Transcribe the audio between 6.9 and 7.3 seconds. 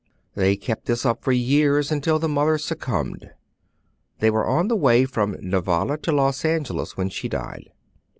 when she